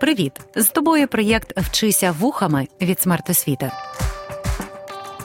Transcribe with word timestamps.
Привіт! 0.00 0.32
З 0.56 0.68
тобою 0.68 1.08
проєкт 1.08 1.58
Вчися 1.60 2.12
вухами 2.12 2.68
від 2.80 3.00
смертосвіти. 3.00 3.70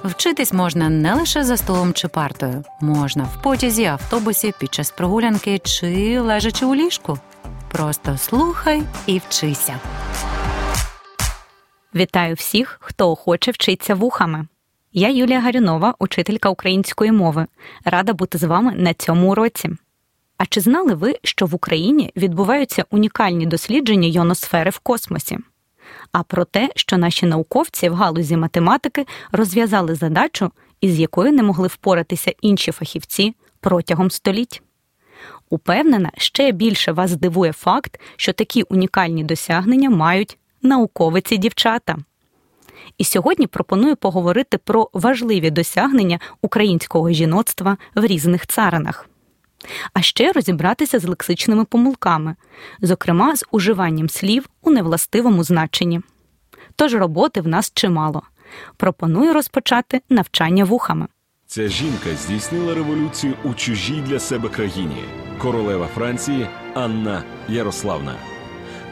Вчитись 0.04 0.54
можна 0.54 0.90
не 0.90 1.14
лише 1.14 1.44
за 1.44 1.58
столом 1.58 1.94
чи 1.94 2.08
партою, 2.08 2.64
можна 2.82 3.24
в 3.24 3.42
потязі, 3.42 3.86
автобусі, 3.86 4.54
під 4.60 4.74
час 4.74 4.92
прогулянки 4.92 5.60
чи 5.60 6.20
лежачи 6.20 6.66
у 6.66 6.76
ліжку. 6.76 7.20
Просто 7.72 8.18
слухай 8.18 8.84
і 9.06 9.18
вчися. 9.18 9.80
Вітаю 11.96 12.36
всіх, 12.36 12.78
хто 12.82 13.12
охоче 13.12 13.52
вчиться 13.52 13.96
вухами. 13.96 14.48
Я 14.94 15.10
Юлія 15.10 15.40
Гарюнова, 15.40 15.96
учителька 16.00 16.50
української 16.50 17.12
мови. 17.12 17.46
Рада 17.86 18.14
бути 18.14 18.38
з 18.38 18.44
вами 18.44 18.74
на 18.76 18.94
цьому 18.94 19.32
уроці. 19.32 19.70
А 20.38 20.46
чи 20.46 20.62
знали 20.62 20.94
ви, 20.94 21.16
що 21.24 21.46
в 21.46 21.56
Україні 21.56 22.12
відбуваються 22.16 22.86
унікальні 22.90 23.46
дослідження 23.46 24.08
йоносфери 24.08 24.72
в 24.72 24.80
космосі? 24.80 25.38
А 26.12 26.24
про 26.24 26.46
те, 26.46 26.70
що 26.76 26.98
наші 26.98 27.26
науковці 27.26 27.90
в 27.90 27.94
галузі 27.94 28.38
математики 28.38 29.06
розв'язали 29.32 29.96
задачу, 29.96 30.52
із 30.82 31.00
якою 31.00 31.32
не 31.32 31.44
могли 31.44 31.68
впоратися 31.68 32.34
інші 32.42 32.72
фахівці 32.72 33.36
протягом 33.60 34.12
століть? 34.12 34.62
Упевнена, 35.50 36.12
ще 36.18 36.52
більше 36.52 36.92
вас 36.92 37.12
здивує 37.12 37.52
факт, 37.52 38.00
що 38.16 38.34
такі 38.34 38.64
унікальні 38.64 39.24
досягнення 39.24 39.90
мають 39.90 40.38
науковиці 40.62 41.38
дівчата. 41.38 41.98
І 42.98 43.04
сьогодні 43.04 43.48
пропоную 43.48 43.96
поговорити 43.96 44.58
про 44.58 44.90
важливі 44.94 45.52
досягнення 45.52 46.20
українського 46.42 47.12
жіноцтва 47.12 47.78
в 47.96 48.06
різних 48.06 48.48
царинах 48.48 49.10
а 49.94 50.02
ще 50.02 50.32
розібратися 50.32 51.00
з 51.00 51.06
лексичними 51.06 51.66
помилками, 51.66 52.36
зокрема 52.82 53.36
з 53.36 53.46
уживанням 53.52 54.10
слів 54.10 54.50
у 54.62 54.72
невластивому 54.72 55.44
значенні. 55.44 56.02
Тож 56.76 56.94
роботи 56.94 57.42
в 57.42 57.48
нас 57.48 57.72
чимало. 57.74 58.22
Пропоную 58.78 59.34
розпочати 59.34 60.02
навчання 60.10 60.64
вухами. 60.64 61.08
Ця 61.48 61.68
жінка 61.68 62.16
здійснила 62.16 62.76
революцію 62.76 63.34
у 63.44 63.54
чужій 63.54 64.04
для 64.08 64.20
себе 64.20 64.50
країні 64.50 65.04
королева 65.38 65.88
Франції 65.88 66.48
Анна 66.74 67.24
Ярославна. 67.48 68.33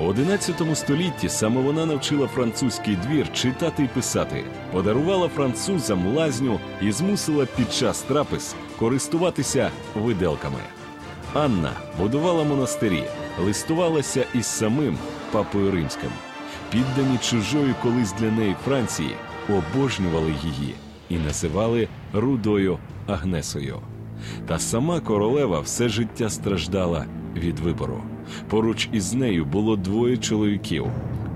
У 0.01 0.03
11 0.03 0.77
столітті 0.77 1.29
саме 1.29 1.61
вона 1.61 1.85
навчила 1.85 2.27
французький 2.27 2.95
двір 2.95 3.33
читати 3.33 3.83
і 3.83 3.87
писати, 3.87 4.43
подарувала 4.71 5.27
французам 5.27 6.15
лазню 6.15 6.59
і 6.81 6.91
змусила 6.91 7.47
під 7.57 7.73
час 7.73 8.01
трапез 8.01 8.55
користуватися 8.79 9.71
виделками. 9.95 10.59
Анна 11.33 11.71
будувала 11.99 12.43
монастирі, 12.43 13.03
листувалася 13.45 14.25
із 14.33 14.45
самим 14.45 14.97
папою 15.31 15.71
римським. 15.71 16.09
Піддані 16.71 17.17
чужої 17.17 17.75
колись 17.83 18.13
для 18.13 18.31
неї 18.31 18.55
Франції 18.65 19.15
обожнювали 19.49 20.35
її 20.43 20.75
і 21.09 21.17
називали 21.17 21.87
рудою 22.13 22.77
Агнесою. 23.07 23.77
Та 24.47 24.59
сама 24.59 24.99
королева 24.99 25.59
все 25.59 25.89
життя 25.89 26.29
страждала 26.29 27.05
від 27.35 27.59
вибору. 27.59 28.03
Поруч 28.49 28.89
із 28.91 29.13
нею 29.13 29.45
було 29.45 29.75
двоє 29.75 30.17
чоловіків: 30.17 30.85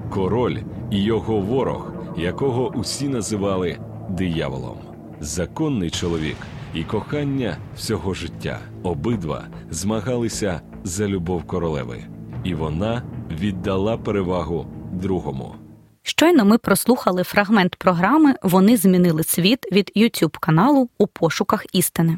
король 0.09 0.57
і 0.91 1.03
його 1.03 1.39
ворог, 1.39 1.93
якого 2.17 2.71
усі 2.75 3.07
називали 3.07 3.77
дияволом. 4.09 4.77
Законний 5.19 5.89
чоловік 5.89 6.37
і 6.73 6.83
кохання 6.83 7.57
всього 7.77 8.13
життя. 8.13 8.59
Обидва 8.83 9.43
змагалися 9.69 10.61
за 10.83 11.07
любов 11.07 11.43
королеви, 11.43 12.03
і 12.43 12.53
вона 12.53 13.03
віддала 13.31 13.97
перевагу 13.97 14.67
другому. 14.91 15.55
Щойно 16.03 16.45
ми 16.45 16.57
прослухали 16.57 17.23
фрагмент 17.23 17.75
програми 17.75 18.35
Вони 18.43 18.77
змінили 18.77 19.23
світ 19.23 19.71
від 19.71 19.91
youtube 19.95 20.37
каналу 20.39 20.89
у 20.97 21.07
пошуках 21.07 21.65
істини. 21.73 22.17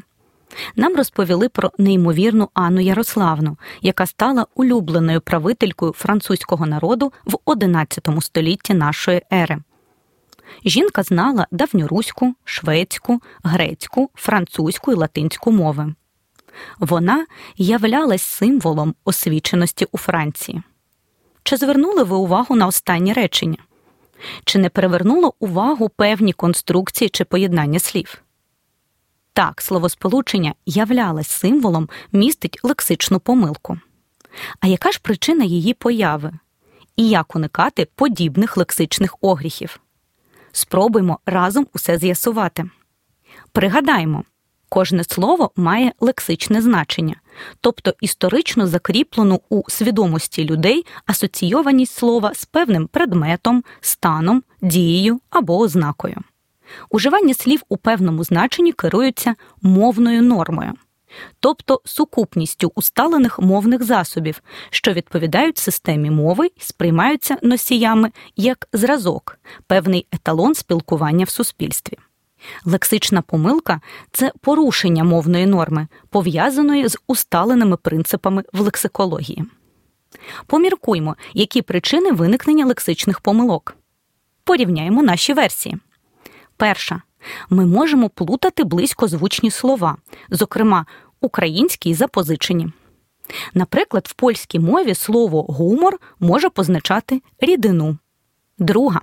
Нам 0.76 0.96
розповіли 0.96 1.48
про 1.48 1.72
неймовірну 1.78 2.48
Анну 2.54 2.80
Ярославну, 2.80 3.56
яка 3.82 4.06
стала 4.06 4.46
улюбленою 4.54 5.20
правителькою 5.20 5.92
французького 5.92 6.66
народу 6.66 7.12
в 7.24 7.34
XI 7.46 8.20
столітті 8.20 8.74
нашої 8.74 9.22
ери. 9.32 9.58
Жінка 10.64 11.02
знала 11.02 11.46
давньоруську, 11.50 12.34
шведську, 12.44 13.20
грецьку, 13.42 14.10
французьку 14.14 14.92
і 14.92 14.94
латинську 14.94 15.52
мови. 15.52 15.94
Вона 16.78 17.26
являлась 17.56 18.22
символом 18.22 18.94
освіченості 19.04 19.86
у 19.92 19.98
Франції. 19.98 20.62
Чи 21.42 21.56
звернули 21.56 22.02
ви 22.02 22.16
увагу 22.16 22.56
на 22.56 22.66
останні 22.66 23.12
речення? 23.12 23.58
Чи 24.44 24.58
не 24.58 24.68
перевернуло 24.68 25.34
увагу 25.40 25.88
певні 25.88 26.32
конструкції 26.32 27.08
чи 27.08 27.24
поєднання 27.24 27.78
слів? 27.78 28.22
Так, 29.38 29.62
словосполучення 29.62 30.54
являлось 30.66 31.28
символом 31.28 31.88
містить 32.12 32.58
лексичну 32.62 33.20
помилку. 33.20 33.78
А 34.60 34.66
яка 34.66 34.92
ж 34.92 35.00
причина 35.02 35.44
її 35.44 35.74
появи? 35.74 36.32
І 36.96 37.08
як 37.08 37.36
уникати 37.36 37.88
подібних 37.94 38.56
лексичних 38.56 39.16
огріхів? 39.20 39.80
Спробуймо 40.52 41.18
разом 41.26 41.66
усе 41.74 41.98
з'ясувати. 41.98 42.70
Пригадаймо, 43.52 44.24
кожне 44.68 45.04
слово 45.04 45.50
має 45.56 45.92
лексичне 46.00 46.62
значення, 46.62 47.16
тобто 47.60 47.94
історично 48.00 48.66
закріплену 48.66 49.40
у 49.48 49.62
свідомості 49.68 50.44
людей 50.44 50.86
асоційованість 51.06 51.94
слова 51.94 52.34
з 52.34 52.44
певним 52.44 52.86
предметом, 52.86 53.64
станом, 53.80 54.42
дією 54.62 55.20
або 55.30 55.58
ознакою. 55.58 56.22
Уживання 56.90 57.34
слів 57.34 57.62
у 57.68 57.76
певному 57.76 58.24
значенні 58.24 58.72
керуються 58.72 59.34
мовною 59.62 60.22
нормою, 60.22 60.72
тобто 61.40 61.80
сукупністю 61.84 62.72
усталених 62.74 63.38
мовних 63.38 63.82
засобів, 63.82 64.42
що 64.70 64.92
відповідають 64.92 65.58
системі 65.58 66.10
мови 66.10 66.46
і 66.46 66.60
сприймаються 66.60 67.36
носіями 67.42 68.10
як 68.36 68.68
зразок, 68.72 69.38
певний 69.66 70.06
еталон 70.12 70.54
спілкування 70.54 71.24
в 71.24 71.30
суспільстві. 71.30 71.98
Лексична 72.64 73.22
помилка 73.22 73.80
це 74.12 74.32
порушення 74.40 75.04
мовної 75.04 75.46
норми, 75.46 75.88
пов'язаної 76.10 76.88
з 76.88 76.98
усталеними 77.06 77.76
принципами 77.76 78.44
в 78.52 78.60
лексикології. 78.60 79.44
Поміркуймо, 80.46 81.16
які 81.34 81.62
причини 81.62 82.12
виникнення 82.12 82.66
лексичних 82.66 83.20
помилок. 83.20 83.76
Порівняємо 84.44 85.02
наші 85.02 85.32
версії. 85.32 85.78
Перша. 86.58 87.02
Ми 87.50 87.66
можемо 87.66 88.08
плутати 88.08 88.64
близькозвучні 88.64 89.50
слова, 89.50 89.96
зокрема, 90.30 90.86
українські 91.20 91.90
й 91.90 91.94
запозичені. 91.94 92.68
Наприклад, 93.54 94.06
в 94.10 94.12
польській 94.12 94.58
мові 94.58 94.94
слово 94.94 95.42
гумор 95.42 95.98
може 96.20 96.50
позначати 96.50 97.22
рідину. 97.40 97.98
Друга. 98.58 99.00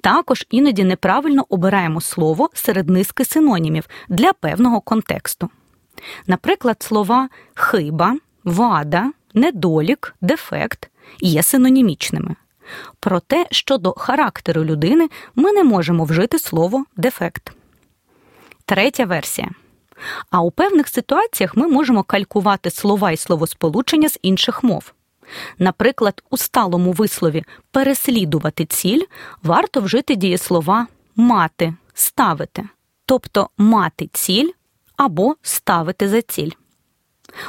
Також 0.00 0.46
іноді 0.50 0.84
неправильно 0.84 1.46
обираємо 1.48 2.00
слово 2.00 2.50
серед 2.54 2.88
низки 2.88 3.24
синонімів 3.24 3.88
для 4.08 4.32
певного 4.32 4.80
контексту. 4.80 5.50
Наприклад, 6.26 6.82
слова 6.82 7.28
хиба, 7.54 8.16
вада, 8.44 9.12
недолік, 9.34 10.14
дефект 10.20 10.90
є 11.20 11.42
синонімічними. 11.42 12.36
Проте 13.00 13.46
щодо 13.50 13.92
характеру 13.92 14.64
людини 14.64 15.08
ми 15.34 15.52
не 15.52 15.64
можемо 15.64 16.04
вжити 16.04 16.38
слово 16.38 16.84
дефект. 16.96 17.52
Третя 18.64 19.04
версія. 19.04 19.48
А 20.30 20.40
у 20.40 20.50
певних 20.50 20.88
ситуаціях 20.88 21.56
ми 21.56 21.68
можемо 21.68 22.02
калькувати 22.02 22.70
слова 22.70 23.10
і 23.10 23.16
словосполучення 23.16 24.08
з 24.08 24.18
інших 24.22 24.64
мов. 24.64 24.92
Наприклад, 25.58 26.22
у 26.30 26.36
сталому 26.36 26.92
вислові 26.92 27.44
переслідувати 27.70 28.64
ціль 28.64 29.02
варто 29.42 29.80
вжити 29.80 30.14
дієслова 30.14 30.86
мати, 31.16 31.74
ставити, 31.94 32.68
тобто 33.06 33.48
мати 33.58 34.08
ціль 34.12 34.50
або 34.96 35.36
ставити 35.42 36.08
за 36.08 36.22
ціль. 36.22 36.50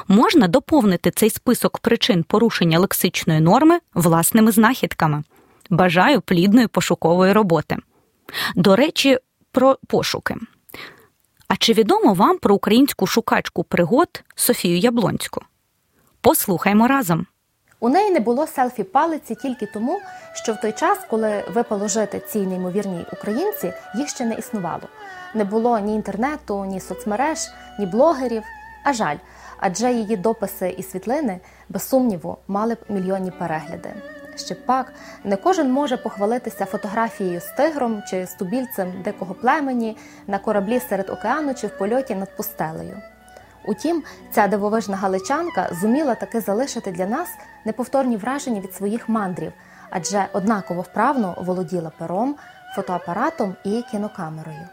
Можна 0.08 0.48
доповнити 0.48 1.12
цей 1.12 1.30
список 1.30 1.80
причин 1.80 2.24
порушення 2.24 2.80
лексичної 2.80 3.40
норми 3.40 3.80
власними 3.94 4.52
знахідками. 4.52 5.24
Бажаю 5.70 6.22
плідної 6.22 6.68
пошукової 6.68 7.34
роботи. 7.34 7.78
До 8.56 8.76
речі, 8.76 9.18
про 9.52 9.78
пошуки. 9.88 10.36
А 11.48 11.56
чи 11.56 11.74
відомо 11.74 12.14
вам 12.14 12.38
про 12.38 12.56
українську 12.56 13.08
шукачку 13.08 13.64
пригод 13.64 14.24
Софію 14.36 14.78
Яблонську? 14.78 15.42
Послухаймо 16.22 16.88
разом. 16.88 17.26
У 17.80 17.90
неї 17.90 18.12
не 18.12 18.20
було 18.20 18.48
селфі 18.48 18.84
палиці 18.84 19.36
тільки 19.36 19.66
тому, 19.66 20.00
що 20.34 20.54
в 20.54 20.62
той 20.62 20.72
час, 20.72 21.00
коли 21.10 21.44
випало 21.54 21.88
жити 21.88 22.22
цій 22.28 22.40
неймовірній 22.40 23.06
українці, 23.14 23.74
їх 23.96 24.10
ще 24.10 24.26
не 24.26 24.36
існувало. 24.36 24.84
Не 25.34 25.44
було 25.44 25.80
ні 25.80 25.96
інтернету, 25.96 26.66
ні 26.66 26.80
соцмереж, 26.80 27.40
ні 27.80 27.86
блогерів. 27.86 28.44
А 28.84 28.94
жаль, 28.94 29.18
адже 29.58 29.92
її 29.92 30.18
дописи 30.18 30.76
і 30.78 30.84
світлини, 30.84 31.40
без 31.70 31.90
сумніву, 31.90 32.38
мали 32.48 32.74
б 32.74 32.78
мільйонні 32.90 33.32
перегляди. 33.32 33.94
ще 34.36 34.56
пак. 34.56 34.94
Не 35.24 35.36
кожен 35.36 35.72
може 35.72 35.98
похвалитися 35.98 36.66
фотографією 36.66 37.40
з 37.40 37.52
тигром 37.52 38.04
чи 38.10 38.26
з 38.26 38.34
тубільцем 38.34 39.02
дикого 39.04 39.34
племені 39.34 39.98
на 40.28 40.40
кораблі 40.40 40.80
серед 40.80 41.10
океану 41.10 41.54
чи 41.54 41.68
в 41.68 41.78
польоті 41.78 42.16
над 42.16 42.38
пустелею. 42.38 43.02
Утім, 43.68 44.04
ця 44.32 44.48
дивовижна 44.48 44.98
галичанка 44.98 45.70
зуміла 45.82 46.16
таки 46.16 46.42
залишити 46.42 46.92
для 46.92 47.06
нас 47.06 47.30
неповторні 47.66 48.18
враження 48.18 48.62
від 48.62 48.74
своїх 48.74 49.10
мандрів, 49.10 49.54
адже 49.90 50.28
однаково 50.34 50.82
вправно 50.82 51.36
володіла 51.42 51.92
пером, 51.98 52.36
фотоапаратом 52.76 53.56
і 53.64 53.84
кінокамерою. 53.92 54.68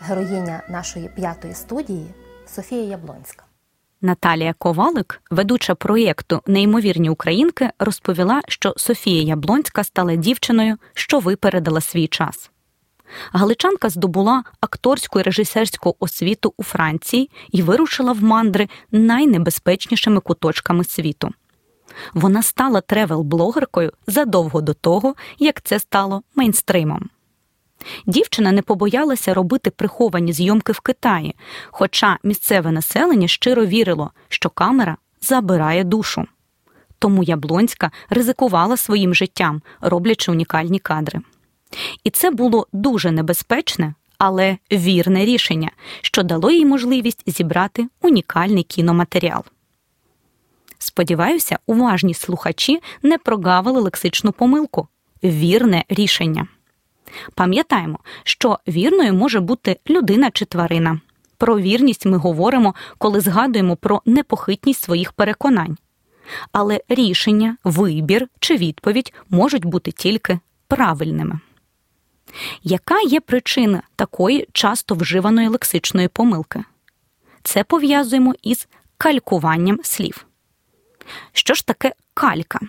Героїня 0.00 0.62
нашої 0.68 1.08
п'ятої 1.08 1.54
студії 1.54 2.14
Софія 2.46 2.82
Яблонська. 2.82 3.47
Наталія 4.02 4.54
Ковалик, 4.58 5.22
ведуча 5.30 5.74
проєкту 5.74 6.42
Неймовірні 6.46 7.10
українки, 7.10 7.70
розповіла, 7.78 8.40
що 8.48 8.74
Софія 8.76 9.22
Яблонська 9.22 9.84
стала 9.84 10.14
дівчиною, 10.14 10.76
що 10.94 11.18
випередила 11.18 11.80
свій 11.80 12.06
час. 12.06 12.50
Галичанка 13.32 13.88
здобула 13.88 14.44
акторську 14.60 15.20
і 15.20 15.22
режисерську 15.22 15.96
освіту 16.00 16.54
у 16.56 16.62
Франції 16.62 17.30
і 17.50 17.62
вирушила 17.62 18.12
в 18.12 18.22
мандри 18.22 18.68
найнебезпечнішими 18.90 20.20
куточками 20.20 20.84
світу. 20.84 21.30
Вона 22.14 22.42
стала 22.42 22.80
тревел-блогеркою 22.80 23.92
задовго 24.06 24.60
до 24.60 24.74
того, 24.74 25.14
як 25.38 25.62
це 25.62 25.78
стало 25.78 26.22
мейнстримом. 26.34 27.10
Дівчина 28.06 28.52
не 28.52 28.62
побоялася 28.62 29.34
робити 29.34 29.70
приховані 29.70 30.32
зйомки 30.32 30.72
в 30.72 30.80
Китаї, 30.80 31.34
хоча 31.70 32.18
місцеве 32.22 32.72
населення 32.72 33.28
щиро 33.28 33.66
вірило, 33.66 34.10
що 34.28 34.50
камера 34.50 34.96
забирає 35.20 35.84
душу. 35.84 36.26
Тому 36.98 37.22
Яблонська 37.22 37.90
ризикувала 38.10 38.76
своїм 38.76 39.14
життям, 39.14 39.62
роблячи 39.80 40.32
унікальні 40.32 40.78
кадри. 40.78 41.20
І 42.04 42.10
це 42.10 42.30
було 42.30 42.66
дуже 42.72 43.10
небезпечне, 43.10 43.94
але 44.18 44.56
вірне 44.72 45.24
рішення, 45.24 45.70
що 46.02 46.22
дало 46.22 46.50
їй 46.50 46.66
можливість 46.66 47.22
зібрати 47.26 47.88
унікальний 48.02 48.62
кіноматеріал. 48.62 49.44
Сподіваюся, 50.78 51.58
уважні 51.66 52.14
слухачі 52.14 52.80
не 53.02 53.18
прогавили 53.18 53.80
лексичну 53.80 54.32
помилку 54.32 54.88
вірне 55.22 55.84
рішення. 55.88 56.46
Пам'ятаємо, 57.34 57.98
що 58.24 58.58
вірною 58.68 59.14
може 59.14 59.40
бути 59.40 59.76
людина 59.90 60.30
чи 60.30 60.44
тварина. 60.44 61.00
Про 61.36 61.58
вірність 61.58 62.06
ми 62.06 62.16
говоримо, 62.16 62.74
коли 62.98 63.20
згадуємо 63.20 63.76
про 63.76 64.02
непохитність 64.06 64.82
своїх 64.82 65.12
переконань. 65.12 65.76
Але 66.52 66.80
рішення, 66.88 67.56
вибір 67.64 68.28
чи 68.38 68.56
відповідь 68.56 69.12
можуть 69.30 69.64
бути 69.64 69.90
тільки 69.90 70.38
правильними. 70.68 71.40
Яка 72.62 73.00
є 73.00 73.20
причина 73.20 73.82
такої 73.96 74.48
часто 74.52 74.94
вживаної 74.94 75.48
лексичної 75.48 76.08
помилки? 76.08 76.64
Це 77.42 77.64
пов'язуємо 77.64 78.34
із 78.42 78.68
калькуванням 78.98 79.78
слів. 79.82 80.26
Що 81.32 81.54
ж 81.54 81.66
таке 81.66 81.92
калька? 82.14 82.60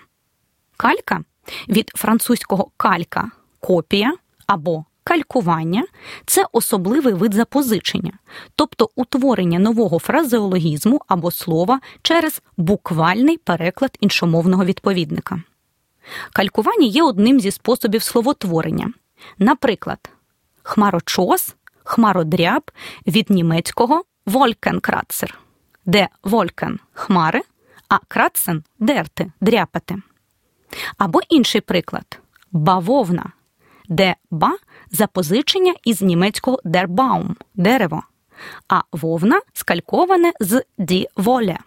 Калька 0.77 1.23
від 1.69 1.91
французького 1.95 2.71
калька 2.77 3.31
копія 3.59 4.13
або 4.49 4.85
калькування 5.03 5.85
це 6.25 6.45
особливий 6.51 7.13
вид 7.13 7.33
запозичення, 7.33 8.13
тобто 8.55 8.89
утворення 8.95 9.59
нового 9.59 9.99
фразеологізму 9.99 11.01
або 11.07 11.31
слова 11.31 11.79
через 12.01 12.41
буквальний 12.57 13.37
переклад 13.37 13.97
іншомовного 13.99 14.65
відповідника. 14.65 15.43
Калькування 16.33 16.87
є 16.87 17.03
одним 17.03 17.39
зі 17.39 17.51
способів 17.51 18.03
словотворення. 18.03 18.93
Наприклад, 19.37 20.09
хмарочос, 20.63 21.55
хмародряб 21.83 22.71
від 23.07 23.29
німецького 23.29 24.03
волькенкратцер, 24.25 25.39
де 25.85 26.07
волькен 26.23 26.79
хмари, 26.93 27.41
а 27.89 27.97
кратсен 28.07 28.63
дерти, 28.79 29.31
дряпати. 29.41 29.95
Або 30.97 31.19
інший 31.29 31.61
приклад 31.61 32.19
бавовна 32.51 33.31
де 33.89 34.15
ба 34.31 34.57
запозичення 34.91 35.73
із 35.83 36.01
німецького 36.01 36.59
дербаум 36.63 37.35
дерево, 37.55 38.03
а 38.67 38.81
вовна 38.91 39.41
скальковане 39.53 40.33
з 40.39 40.63
ді 40.77 41.07
воле. 41.15 41.57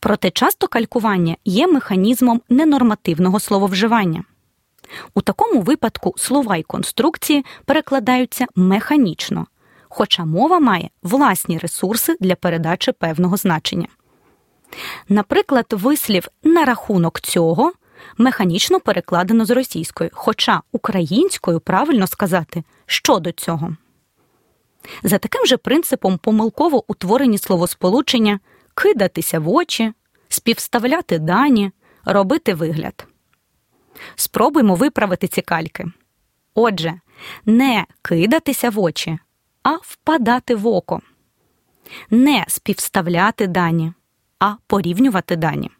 Проте 0.00 0.30
часто 0.30 0.68
калькування 0.68 1.36
є 1.44 1.66
механізмом 1.66 2.40
ненормативного 2.48 3.40
слововживання. 3.40 4.24
У 5.14 5.20
такому 5.20 5.60
випадку 5.60 6.14
слова 6.16 6.56
й 6.56 6.62
конструкції 6.62 7.44
перекладаються 7.64 8.46
механічно, 8.54 9.46
хоча 9.88 10.24
мова 10.24 10.60
має 10.60 10.90
власні 11.02 11.58
ресурси 11.58 12.16
для 12.20 12.34
передачі 12.34 12.92
певного 12.92 13.36
значення. 13.36 13.88
Наприклад, 15.08 15.66
вислів 15.70 16.28
на 16.42 16.64
рахунок 16.64 17.20
цього 17.20 17.72
механічно 18.18 18.80
перекладено 18.80 19.44
з 19.44 19.50
російської, 19.50 20.10
хоча 20.12 20.62
українською 20.72 21.60
правильно 21.60 22.06
сказати 22.06 22.64
щодо 22.86 23.32
цього. 23.32 23.76
За 25.02 25.18
таким 25.18 25.46
же 25.46 25.56
принципом 25.56 26.18
помилково 26.18 26.84
утворені 26.88 27.38
словосполучення 27.38 28.40
кидатися 28.74 29.38
в 29.38 29.48
очі, 29.48 29.92
співставляти 30.28 31.18
дані, 31.18 31.72
робити 32.04 32.54
вигляд. 32.54 33.06
Спробуймо 34.14 34.74
виправити 34.74 35.28
ці 35.28 35.42
кальки. 35.42 35.84
Отже, 36.54 37.00
не 37.46 37.86
кидатися 38.02 38.70
в 38.70 38.78
очі, 38.80 39.18
а 39.62 39.72
впадати 39.82 40.54
в 40.54 40.66
око, 40.66 41.00
не 42.10 42.44
співставляти 42.48 43.46
дані, 43.46 43.92
а 44.38 44.54
порівнювати 44.66 45.36
дані 45.36 45.70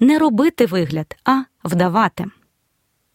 не 0.00 0.18
робити 0.18 0.66
вигляд, 0.66 1.16
а 1.24 1.42
вдавати. 1.64 2.24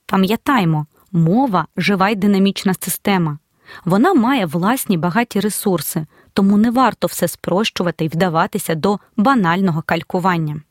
Пам'ятаймо, 0.06 0.86
мова 1.12 1.68
жива 1.78 2.10
й 2.10 2.16
динамічна 2.16 2.74
система. 2.80 3.38
Вона 3.86 4.14
має 4.14 4.46
власні 4.46 4.98
багаті 4.98 5.36
ресурси, 5.36 6.06
тому 6.34 6.58
не 6.58 6.72
варто 6.72 7.08
все 7.08 7.28
спрощувати 7.28 8.06
і 8.06 8.08
вдаватися 8.08 8.76
до 8.76 9.00
банального 9.18 9.82
калькування. 9.82 10.62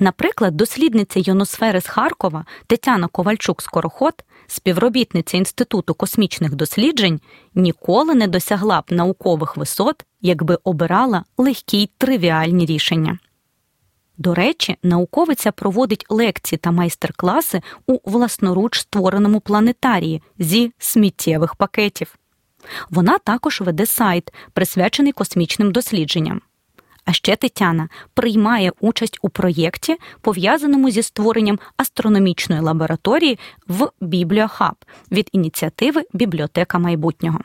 Наприклад, 0.00 0.56
дослідниця 0.56 1.20
йоносфери 1.20 1.80
з 1.80 1.86
Харкова 1.86 2.44
Тетяна 2.66 3.06
Ковальчук 3.08 3.62
Скороход, 3.62 4.14
співробітниця 4.46 5.36
Інституту 5.36 5.94
космічних 5.94 6.54
досліджень, 6.54 7.20
ніколи 7.54 8.14
не 8.14 8.26
досягла 8.26 8.80
б 8.80 8.84
наукових 8.90 9.56
висот, 9.56 10.04
якби 10.20 10.58
обирала 10.64 11.24
легкі 11.38 11.82
й 11.82 11.90
тривіальні 11.98 12.66
рішення. 12.66 13.18
До 14.18 14.34
речі, 14.34 14.76
науковиця 14.82 15.52
проводить 15.52 16.06
лекції 16.08 16.58
та 16.58 16.70
майстер-класи 16.70 17.62
у 17.86 18.10
власноруч 18.10 18.78
створеному 18.78 19.40
планетарії 19.40 20.22
зі 20.38 20.72
сміттєвих 20.78 21.54
пакетів. 21.54 22.14
Вона 22.90 23.18
також 23.18 23.60
веде 23.60 23.86
сайт, 23.86 24.32
присвячений 24.52 25.12
космічним 25.12 25.72
дослідженням. 25.72 26.40
А 27.04 27.12
ще 27.12 27.36
Тетяна 27.36 27.88
приймає 28.14 28.72
участь 28.80 29.18
у 29.22 29.28
проєкті, 29.28 29.96
пов'язаному 30.20 30.90
зі 30.90 31.02
створенням 31.02 31.58
астрономічної 31.76 32.60
лабораторії 32.60 33.38
в 33.68 33.90
Бібліохаб 34.00 34.74
від 35.10 35.28
ініціативи 35.32 36.04
Бібліотека 36.12 36.78
майбутнього. 36.78 37.40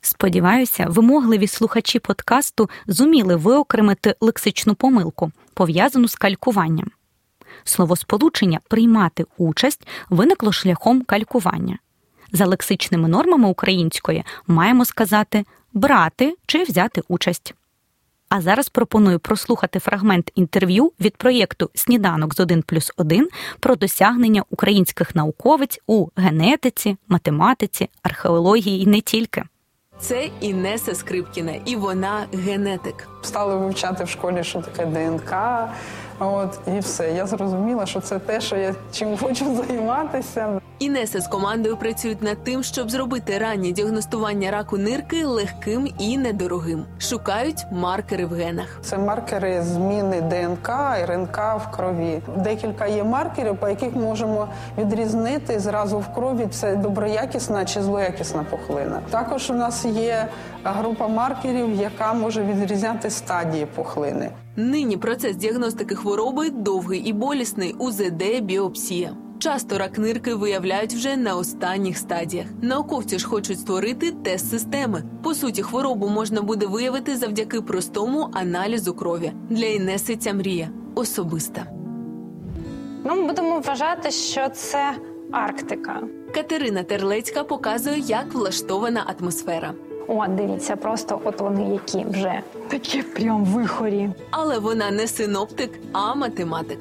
Сподіваюся, 0.00 0.86
вимогливі 0.88 1.46
слухачі 1.46 1.98
подкасту 1.98 2.70
зуміли 2.86 3.36
виокремити 3.36 4.14
лексичну 4.20 4.74
помилку, 4.74 5.32
пов'язану 5.54 6.08
з 6.08 6.14
калькуванням. 6.14 6.90
Словосполучення 7.64 8.60
приймати 8.68 9.24
участь 9.38 9.88
виникло 10.10 10.52
шляхом 10.52 11.02
калькування. 11.02 11.78
За 12.32 12.46
лексичними 12.46 13.08
нормами 13.08 13.48
української 13.48 14.24
маємо 14.46 14.84
сказати 14.84 15.44
брати 15.72 16.36
чи 16.46 16.62
взяти 16.62 17.02
участь. 17.08 17.54
А 18.28 18.40
зараз 18.40 18.68
пропоную 18.68 19.18
прослухати 19.18 19.78
фрагмент 19.78 20.30
інтерв'ю 20.34 20.92
від 21.00 21.16
проєкту 21.16 21.70
Сніданок 21.74 22.34
з 22.34 22.40
1 22.40 22.62
плюс 22.62 22.92
1 22.96 23.28
про 23.60 23.76
досягнення 23.76 24.44
українських 24.50 25.14
науковиць 25.14 25.80
у 25.86 26.08
генетиці, 26.16 26.96
математиці, 27.08 27.88
археології 28.02 28.82
і 28.82 28.86
не 28.86 29.00
тільки. 29.00 29.42
Це 30.00 30.30
Інеса 30.40 30.94
Скрипкіна, 30.94 31.52
і 31.64 31.76
вона 31.76 32.26
генетик. 32.32 33.08
Стали 33.24 33.56
вивчати 33.56 34.04
в 34.04 34.08
школі, 34.08 34.44
що 34.44 34.60
таке 34.60 34.86
ДНК, 34.86 35.34
От 36.18 36.58
і 36.76 36.78
все. 36.78 37.12
Я 37.12 37.26
зрозуміла, 37.26 37.86
що 37.86 38.00
це 38.00 38.18
те, 38.18 38.40
що 38.40 38.56
я 38.56 38.74
чим 38.92 39.16
хочу 39.16 39.56
займатися. 39.56 40.60
Інеса 40.78 41.20
з 41.20 41.28
командою 41.28 41.76
працюють 41.76 42.22
над 42.22 42.44
тим, 42.44 42.62
щоб 42.62 42.90
зробити 42.90 43.38
раннє 43.38 43.72
діагностування 43.72 44.50
раку 44.50 44.78
нирки 44.78 45.24
легким 45.24 45.88
і 45.98 46.18
недорогим. 46.18 46.84
Шукають 46.98 47.66
маркери 47.72 48.26
в 48.26 48.32
генах. 48.32 48.78
Це 48.82 48.98
маркери 48.98 49.62
зміни 49.62 50.20
ДНК, 50.20 50.70
РНК 51.04 51.38
в 51.38 51.76
крові. 51.76 52.22
Декілька 52.36 52.86
є 52.86 53.04
маркерів, 53.04 53.56
по 53.56 53.68
яких 53.68 53.96
можемо 53.96 54.48
відрізнити 54.78 55.58
зразу 55.58 55.98
в 55.98 56.14
крові 56.14 56.46
це 56.50 56.76
доброякісна 56.76 57.64
чи 57.64 57.82
злоякісна 57.82 58.44
пухлина. 58.50 59.00
Також 59.10 59.50
у 59.50 59.54
нас 59.54 59.84
є 59.84 60.28
група 60.72 61.08
маркерів, 61.08 61.74
яка 61.74 62.14
може 62.14 62.44
відрізняти 62.44 63.10
стадії 63.10 63.66
пухлини. 63.74 64.30
Нині 64.56 64.96
процес 64.96 65.36
діагностики 65.36 65.94
хвороби 65.94 66.50
довгий 66.50 67.00
і 67.00 67.12
болісний 67.12 67.74
УЗД 67.78 68.40
біопсія. 68.42 69.10
Часто 69.38 69.78
рак 69.78 69.98
нирки 69.98 70.34
виявляють 70.34 70.94
вже 70.94 71.16
на 71.16 71.36
останніх 71.36 71.98
стадіях. 71.98 72.46
Науковці 72.62 73.18
ж 73.18 73.26
хочуть 73.26 73.58
створити 73.58 74.12
тест 74.12 74.50
системи. 74.50 75.02
По 75.22 75.34
суті, 75.34 75.62
хворобу 75.62 76.08
можна 76.08 76.42
буде 76.42 76.66
виявити 76.66 77.16
завдяки 77.16 77.60
простому 77.60 78.28
аналізу 78.32 78.94
крові. 78.94 79.32
Для 79.50 79.66
Інеси 79.66 80.16
ця 80.16 80.34
мрія 80.34 80.68
особиста. 80.94 81.66
Ну, 83.04 83.14
ми 83.14 83.26
будемо 83.26 83.60
вважати, 83.60 84.10
що 84.10 84.48
це 84.48 84.94
Арктика. 85.32 86.00
Катерина 86.34 86.82
Терлецька 86.82 87.44
показує, 87.44 87.98
як 87.98 88.34
влаштована 88.34 89.14
атмосфера. 89.18 89.74
О, 90.08 90.26
дивіться, 90.28 90.76
просто 90.76 91.20
от 91.24 91.40
вони 91.40 91.72
які 91.72 92.04
вже 92.10 92.40
такі 92.68 93.02
прям 93.02 93.44
вихорі. 93.44 94.10
Але 94.30 94.58
вона 94.58 94.90
не 94.90 95.06
синоптик, 95.06 95.70
а 95.92 96.14
математик. 96.14 96.78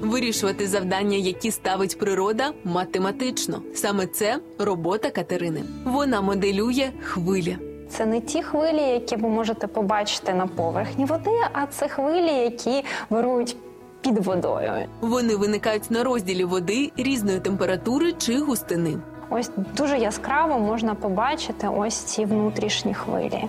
Вирішувати 0.00 0.66
завдання, 0.66 1.16
які 1.16 1.50
ставить 1.50 1.98
природа, 1.98 2.52
математично. 2.64 3.62
Саме 3.74 4.06
це 4.06 4.38
робота 4.58 5.10
Катерини. 5.10 5.62
Вона 5.84 6.20
моделює 6.20 6.90
хвилі. 7.02 7.58
Це 7.88 8.06
не 8.06 8.20
ті 8.20 8.42
хвилі, 8.42 8.80
які 8.80 9.16
ви 9.16 9.28
можете 9.28 9.66
побачити 9.66 10.34
на 10.34 10.46
поверхні 10.46 11.04
води, 11.04 11.30
а 11.52 11.66
це 11.66 11.88
хвилі, 11.88 12.32
які 12.32 12.84
вирують 13.10 13.56
під 14.00 14.18
водою. 14.18 14.72
Вони 15.00 15.36
виникають 15.36 15.90
на 15.90 16.04
розділі 16.04 16.44
води 16.44 16.92
різної 16.96 17.40
температури 17.40 18.12
чи 18.12 18.38
густини. 18.38 18.98
Ось 19.30 19.50
дуже 19.76 19.98
яскраво 19.98 20.58
можна 20.58 20.94
побачити 20.94 21.68
ось 21.68 21.94
ці 21.94 22.24
внутрішні 22.24 22.94
хвилі, 22.94 23.44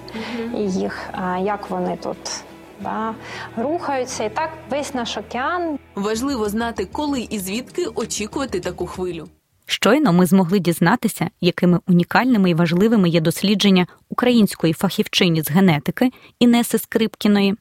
і 0.55 0.71
їх 0.71 1.09
як 1.41 1.69
вони 1.69 1.97
тут 2.03 2.43
да, 2.79 3.15
рухаються. 3.57 4.23
І 4.23 4.29
так 4.29 4.49
весь 4.69 4.93
наш 4.93 5.17
океан 5.17 5.79
Важливо 5.95 6.49
знати, 6.49 6.87
коли 6.91 7.27
і 7.29 7.39
звідки 7.39 7.85
очікувати 7.95 8.59
таку 8.59 8.85
хвилю. 8.85 9.27
Щойно 9.65 10.13
ми 10.13 10.25
змогли 10.25 10.59
дізнатися, 10.59 11.29
якими 11.41 11.79
унікальними 11.87 12.49
і 12.49 12.53
важливими 12.53 13.09
є 13.09 13.21
дослідження 13.21 13.87
української 14.09 14.73
фахівчині 14.73 15.41
з 15.41 15.51
генетики 15.51 16.11
Інеси 16.39 16.77
Скрипкіної 16.77 17.55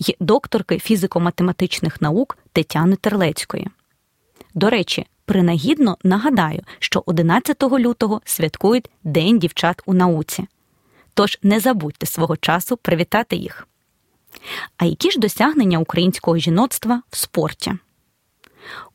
й 0.00 0.16
докторки 0.20 0.74
фізико-математичних 0.74 2.02
наук 2.02 2.38
Тетяни 2.52 2.96
Терлецької. 2.96 3.68
До 4.54 4.70
речі, 4.70 5.06
принагідно 5.28 5.98
нагадаю, 6.02 6.62
що 6.78 7.02
11 7.06 7.62
лютого 7.62 8.20
святкують 8.24 8.90
День 9.04 9.38
дівчат 9.38 9.82
у 9.86 9.94
науці. 9.94 10.46
Тож 11.14 11.38
не 11.42 11.60
забудьте 11.60 12.06
свого 12.06 12.36
часу 12.36 12.76
привітати 12.76 13.36
їх. 13.36 13.68
А 14.76 14.84
які 14.84 15.10
ж 15.10 15.18
досягнення 15.18 15.78
українського 15.78 16.38
жіноцтва 16.38 17.02
в 17.10 17.16
спорті? 17.16 17.72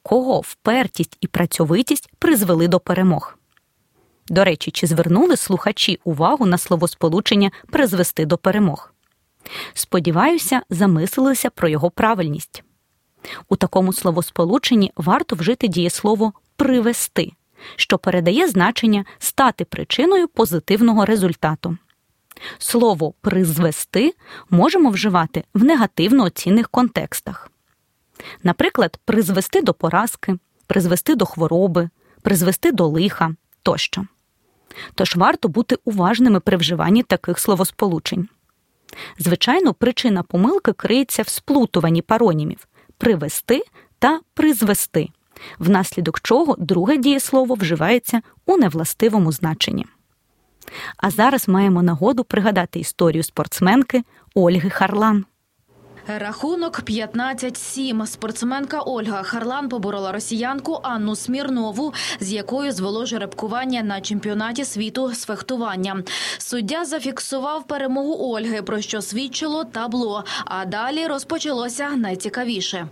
Кого 0.03 0.39
впертість 0.39 1.17
і 1.21 1.27
працьовитість 1.27 2.09
призвели 2.19 2.67
до 2.67 2.79
перемог? 2.79 3.37
До 4.27 4.43
речі, 4.43 4.71
чи 4.71 4.87
звернули 4.87 5.37
слухачі 5.37 5.99
увагу 6.03 6.45
на 6.45 6.57
словосполучення 6.57 7.51
призвести 7.71 8.25
до 8.25 8.37
перемог? 8.37 8.93
Сподіваюся, 9.73 10.61
замислилися 10.69 11.49
про 11.49 11.67
його 11.67 11.91
правильність. 11.91 12.63
У 13.49 13.55
такому 13.55 13.93
словосполученні 13.93 14.91
варто 14.95 15.35
вжити 15.35 15.67
дієслово 15.67 16.33
привести, 16.55 17.31
що 17.75 17.97
передає 17.97 18.47
значення 18.47 19.05
стати 19.19 19.65
причиною 19.65 20.27
позитивного 20.27 21.05
результату. 21.05 21.77
Слово 22.57 23.13
призвести 23.21 24.13
можемо 24.49 24.89
вживати 24.89 25.43
в 25.53 25.63
негативно 25.63 26.23
оцінних 26.23 26.69
контекстах. 26.69 27.51
Наприклад, 28.43 28.99
призвести 29.05 29.61
до 29.61 29.73
поразки, 29.73 30.37
призвести 30.67 31.15
до 31.15 31.25
хвороби, 31.25 31.89
призвести 32.21 32.71
до 32.71 32.87
лиха 32.87 33.35
тощо. 33.63 34.05
Тож 34.95 35.15
варто 35.15 35.47
бути 35.47 35.77
уважними 35.85 36.39
при 36.39 36.57
вживанні 36.57 37.03
таких 37.03 37.39
словосполучень. 37.39 38.27
Звичайно, 39.19 39.73
причина 39.73 40.23
помилки 40.23 40.73
криється 40.73 41.21
в 41.21 41.27
сплутуванні 41.27 42.01
паронімів 42.01 42.67
привести 43.03 43.63
та 44.00 44.19
призвести, 44.33 45.10
внаслідок 45.60 46.19
чого 46.19 46.55
друге 46.60 46.98
дієслово 46.98 47.55
вживається 47.55 48.22
у 48.45 48.57
невластивому 48.57 49.31
значенні. 49.31 49.86
А 50.98 51.10
зараз 51.10 51.48
маємо 51.48 51.83
нагоду 51.83 52.24
пригадати 52.24 52.79
історію 52.79 53.24
спортсменки 53.24 54.03
Ольги 54.36 54.69
Харлан. 54.69 55.25
Рахунок 56.07 56.79
15-7. 56.79 58.07
Спортсменка 58.07 58.81
Ольга 58.81 59.24
Харлан 59.24 59.69
поборола 59.69 60.12
росіянку 60.12 60.79
Анну 60.83 61.15
Смірнову, 61.15 61.93
з 62.19 62.31
якою 62.31 62.72
звело 62.72 63.05
жеребкування 63.05 63.83
на 63.83 64.01
чемпіонаті 64.01 64.65
світу 64.65 65.13
з 65.13 65.25
фехтування. 65.25 66.03
Суддя 66.38 66.86
зафіксував 66.86 67.67
перемогу 67.67 68.33
Ольги, 68.36 68.62
про 68.62 68.81
що 68.81 69.01
свідчило 69.01 69.63
табло. 69.63 70.24
А 70.45 70.65
далі 70.65 71.07
розпочалося 71.07 71.89
найцікавіше. 71.89 72.88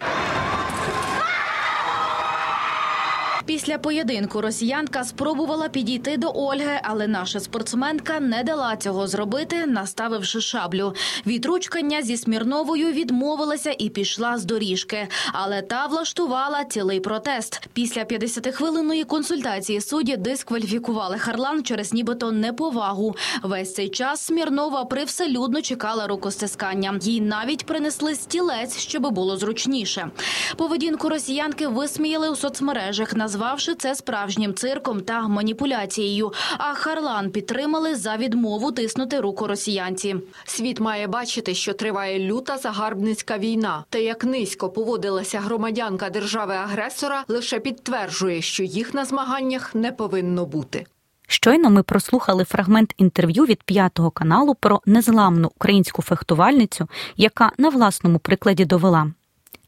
Після 3.45 3.77
поєдинку 3.77 4.41
росіянка 4.41 5.03
спробувала 5.03 5.69
підійти 5.69 6.17
до 6.17 6.31
Ольги, 6.35 6.79
але 6.83 7.07
наша 7.07 7.39
спортсменка 7.39 8.19
не 8.19 8.43
дала 8.43 8.75
цього 8.75 9.07
зробити, 9.07 9.65
наставивши 9.65 10.41
шаблю. 10.41 10.93
Від 11.25 11.45
ручкання 11.45 12.01
зі 12.01 12.17
Смірновою 12.17 12.91
відмовилася 12.91 13.75
і 13.77 13.89
пішла 13.89 14.37
з 14.37 14.45
доріжки. 14.45 15.07
Але 15.33 15.61
та 15.61 15.85
влаштувала 15.85 16.63
цілий 16.63 16.99
протест. 16.99 17.67
Після 17.73 18.01
50-хвилинної 18.01 19.05
консультації 19.05 19.81
судді 19.81 20.17
дискваліфікували 20.17 21.17
Харлан 21.17 21.63
через 21.63 21.93
нібито 21.93 22.31
неповагу. 22.31 23.15
Весь 23.43 23.73
цей 23.73 23.89
час 23.89 24.21
Смірнова 24.21 24.85
привселюдно 24.85 25.61
чекала 25.61 26.07
рукостискання. 26.07 26.99
Їй 27.01 27.21
навіть 27.21 27.65
принесли 27.65 28.15
стілець, 28.15 28.77
щоб 28.77 29.11
було 29.11 29.37
зручніше. 29.37 30.11
Поведінку 30.57 31.09
росіянки 31.09 31.67
висміяли 31.67 32.29
у 32.29 32.35
соцмережах, 32.35 33.13
назвавши 33.31 33.75
це 33.75 33.95
справжнім 33.95 34.53
цирком 34.53 35.01
та 35.01 35.27
маніпуляцією. 35.27 36.31
А 36.57 36.73
Харлан 36.73 37.31
підтримали 37.31 37.95
за 37.95 38.17
відмову 38.17 38.71
тиснути 38.71 39.19
руку 39.19 39.47
росіянці. 39.47 40.15
Світ 40.45 40.79
має 40.79 41.07
бачити, 41.07 41.55
що 41.55 41.73
триває 41.73 42.19
люта 42.19 42.57
загарбницька 42.57 43.37
війна. 43.37 43.83
Те, 43.89 44.03
як 44.03 44.23
низько 44.23 44.69
поводилася 44.69 45.39
громадянка 45.39 46.09
держави-агресора, 46.09 47.23
лише 47.27 47.59
підтверджує, 47.59 48.41
що 48.41 48.63
їх 48.63 48.93
на 48.93 49.05
змаганнях 49.05 49.75
не 49.75 49.91
повинно 49.91 50.45
бути. 50.45 50.85
Щойно 51.27 51.69
ми 51.69 51.83
прослухали 51.83 52.43
фрагмент 52.43 52.93
інтерв'ю 52.97 53.45
від 53.45 53.63
п'ятого 53.63 54.11
каналу 54.11 54.55
про 54.55 54.81
незламну 54.85 55.51
українську 55.55 56.01
фехтувальницю, 56.01 56.87
яка 57.17 57.51
на 57.57 57.69
власному 57.69 58.19
прикладі 58.19 58.65
довела 58.65 59.11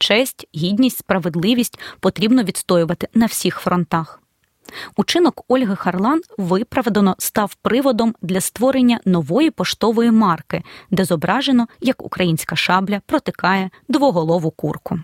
честь, 0.04 0.48
гідність, 0.56 0.98
справедливість 0.98 1.80
потрібно 2.00 2.44
відстоювати 2.44 3.08
на 3.14 3.26
всіх 3.26 3.60
фронтах. 3.60 4.20
Учинок 4.96 5.46
Ольги 5.48 5.76
Харлан 5.76 6.22
виправдано 6.38 7.16
став 7.20 7.56
приводом 7.56 8.16
для 8.22 8.42
створення 8.42 9.00
нової 9.06 9.52
поштової 9.52 10.12
марки, 10.12 10.64
де 10.92 11.06
зображено, 11.06 11.68
як 11.82 12.06
українська 12.06 12.56
шабля 12.56 13.02
протикає 13.06 13.70
двоголову 13.88 14.52
курку. 14.52 15.00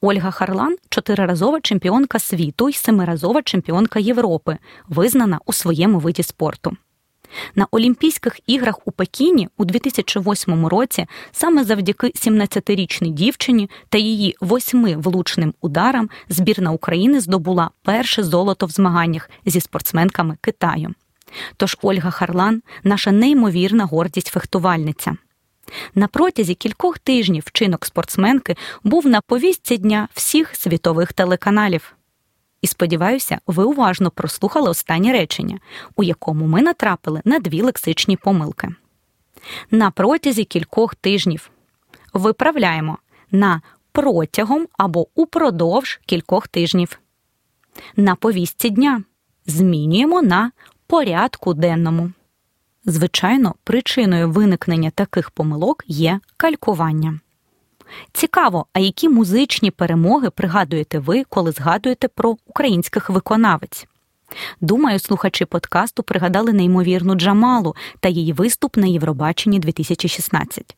Ольга 0.00 0.30
Харлан 0.30 0.76
чотириразова 0.88 1.60
чемпіонка 1.60 2.18
світу 2.18 2.68
і 2.68 2.72
семиразова 2.72 3.42
чемпіонка 3.42 3.98
Європи, 3.98 4.56
визнана 4.88 5.38
у 5.46 5.52
своєму 5.52 5.98
виді 5.98 6.22
спорту. 6.22 6.76
На 7.54 7.66
Олімпійських 7.70 8.40
іграх 8.46 8.78
у 8.84 8.92
Пекіні 8.92 9.48
у 9.56 9.64
2008 9.64 10.66
році 10.66 11.06
саме 11.32 11.64
завдяки 11.64 12.06
17-річній 12.06 13.10
дівчині 13.10 13.70
та 13.88 13.98
її 13.98 14.36
восьми 14.40 14.96
влучним 14.96 15.54
ударам 15.60 16.10
збірна 16.28 16.70
України 16.70 17.20
здобула 17.20 17.70
перше 17.82 18.22
золото 18.22 18.66
в 18.66 18.70
змаганнях 18.70 19.30
зі 19.46 19.60
спортсменками 19.60 20.36
Китаю. 20.40 20.94
Тож 21.56 21.78
Ольга 21.82 22.10
Харлан 22.10 22.62
наша 22.84 23.12
неймовірна 23.12 23.84
гордість 23.84 24.28
фехтувальниця. 24.28 25.16
На 25.94 26.08
протязі 26.08 26.54
кількох 26.54 26.98
тижнів 26.98 27.42
вчинок 27.46 27.86
спортсменки 27.86 28.56
був 28.84 29.06
на 29.06 29.20
повістці 29.20 29.78
дня 29.78 30.08
всіх 30.14 30.56
світових 30.56 31.12
телеканалів. 31.12 31.97
І 32.62 32.66
сподіваюся, 32.66 33.38
ви 33.46 33.64
уважно 33.64 34.10
прослухали 34.10 34.70
останнє 34.70 35.12
речення, 35.12 35.58
у 35.96 36.02
якому 36.02 36.46
ми 36.46 36.62
натрапили 36.62 37.22
на 37.24 37.38
дві 37.38 37.62
лексичні 37.62 38.16
помилки. 38.16 38.68
На 39.70 39.90
протязі 39.90 40.44
кількох 40.44 40.94
тижнів 40.94 41.50
виправляємо 42.14 42.98
на 43.30 43.62
протягом 43.92 44.66
або 44.78 45.06
упродовж 45.14 46.00
кількох 46.06 46.48
тижнів. 46.48 47.00
На 47.96 48.14
повістці 48.14 48.70
дня 48.70 49.02
змінюємо 49.46 50.22
на 50.22 50.52
порядку 50.86 51.54
денному. 51.54 52.12
Звичайно, 52.84 53.54
причиною 53.64 54.30
виникнення 54.30 54.90
таких 54.90 55.30
помилок 55.30 55.84
є 55.86 56.20
калькування. 56.36 57.20
Цікаво, 58.12 58.66
а 58.72 58.78
які 58.78 59.08
музичні 59.08 59.70
перемоги 59.70 60.30
пригадуєте 60.30 60.98
ви, 60.98 61.24
коли 61.24 61.52
згадуєте 61.52 62.08
про 62.08 62.36
українських 62.46 63.10
виконавець? 63.10 63.86
Думаю, 64.60 64.98
слухачі 64.98 65.44
подкасту 65.44 66.02
пригадали 66.02 66.52
неймовірну 66.52 67.14
Джамалу 67.14 67.76
та 68.00 68.08
її 68.08 68.32
виступ 68.32 68.76
на 68.76 68.86
Євробаченні 68.86 69.58
2016. 69.58 70.76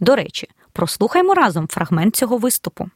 До 0.00 0.16
речі, 0.16 0.48
прослухаймо 0.72 1.34
разом 1.34 1.68
фрагмент 1.68 2.16
цього 2.16 2.36
виступу. 2.36 2.90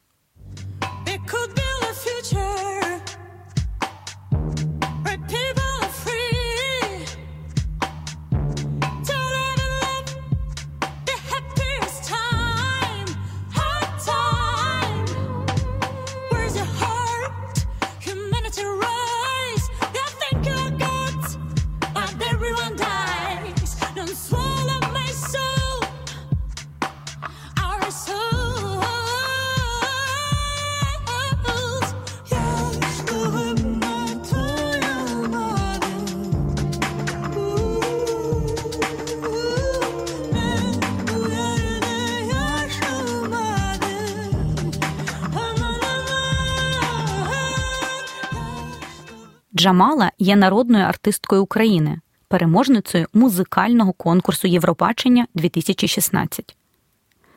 Джамала 49.59 50.13
є 50.19 50.37
народною 50.37 50.85
артисткою 50.85 51.43
України, 51.43 52.01
переможницею 52.29 53.07
музикального 53.13 53.93
конкурсу 53.93 54.49
Євробачення 54.49 55.27
2016. 55.35 56.57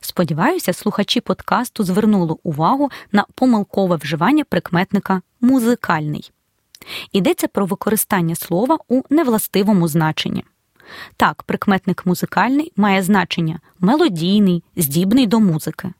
Сподіваюся, 0.01 0.73
слухачі 0.73 1.21
подкасту 1.21 1.83
звернули 1.83 2.35
увагу 2.43 2.89
на 3.11 3.25
помилкове 3.35 3.95
вживання 3.95 4.43
прикметника 4.43 5.21
музикальний. 5.41 6.31
Йдеться 7.11 7.47
про 7.47 7.65
використання 7.65 8.35
слова 8.35 8.77
у 8.87 9.01
невластивому 9.09 9.87
значенні. 9.87 10.43
Так, 11.17 11.43
прикметник 11.43 12.05
музикальний 12.05 12.73
має 12.75 13.03
значення 13.03 13.59
мелодійний, 13.79 14.63
здібний 14.75 15.27
до 15.27 15.39
музики. 15.39 15.93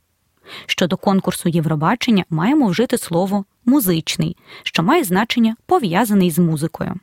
Щодо 0.65 0.98
конкурсу 0.98 1.50
Євробачення 1.50 2.25
маємо 2.29 2.67
вжити 2.67 2.98
слово 2.98 3.46
музичний, 3.65 4.38
що 4.63 4.84
має 4.84 5.03
значення 5.03 5.55
пов'язаний 5.65 6.31
з 6.31 6.39
музикою. 6.39 6.96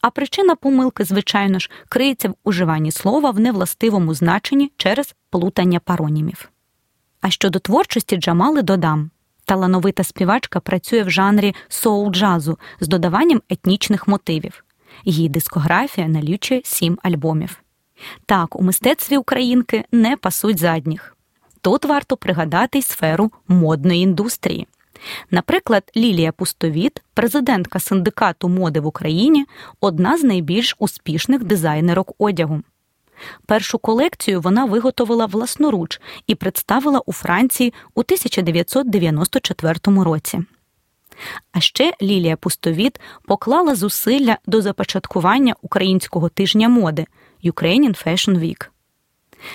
А 0.00 0.10
причина 0.10 0.54
помилки, 0.54 1.04
звичайно 1.04 1.58
ж, 1.58 1.70
криється 1.88 2.28
в 2.28 2.34
уживанні 2.44 2.92
слова 2.92 3.30
в 3.30 3.40
невластивому 3.40 4.14
значенні 4.14 4.72
через 4.76 5.14
плутання 5.30 5.80
паронімів. 5.80 6.50
А 7.20 7.30
щодо 7.30 7.58
творчості 7.58 8.16
Джамали 8.16 8.62
додам. 8.62 9.10
Талановита 9.44 10.04
співачка 10.04 10.60
працює 10.60 11.02
в 11.02 11.10
жанрі 11.10 11.54
соул-джазу 11.68 12.58
з 12.80 12.88
додаванням 12.88 13.42
етнічних 13.48 14.08
мотивів. 14.08 14.64
Її 15.04 15.28
дискографія 15.28 16.08
налічує 16.08 16.60
сім 16.64 16.98
альбомів. 17.02 17.62
Так, 18.26 18.56
у 18.56 18.62
мистецтві 18.62 19.16
українки 19.16 19.84
не 19.92 20.16
пасуть 20.16 20.58
задніх. 20.58 21.11
Тут 21.62 21.84
варто 21.84 22.16
пригадати 22.16 22.78
й 22.78 22.82
сферу 22.82 23.30
модної 23.48 24.00
індустрії. 24.00 24.66
Наприклад, 25.30 25.90
Лілія 25.96 26.32
Пустовіт, 26.32 27.02
президентка 27.14 27.80
синдикату 27.80 28.48
моди 28.48 28.80
в 28.80 28.86
Україні, 28.86 29.46
одна 29.80 30.18
з 30.18 30.24
найбільш 30.24 30.76
успішних 30.78 31.44
дизайнерок 31.44 32.12
одягу. 32.18 32.62
Першу 33.46 33.78
колекцію 33.78 34.40
вона 34.40 34.64
виготовила 34.64 35.26
власноруч 35.26 36.00
і 36.26 36.34
представила 36.34 37.02
у 37.06 37.12
Франції 37.12 37.74
у 37.94 38.00
1994 38.00 39.78
році. 39.84 40.40
А 41.52 41.60
ще 41.60 41.92
Лілія 42.02 42.36
Пустовіт 42.36 43.00
поклала 43.26 43.74
зусилля 43.74 44.38
до 44.46 44.62
започаткування 44.62 45.54
українського 45.62 46.28
тижня 46.28 46.68
моди 46.68 47.06
Ukrainian 47.44 48.06
Fashion 48.06 48.38
Week. 48.38 48.68